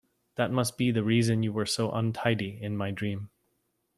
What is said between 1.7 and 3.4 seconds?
untidy in my dream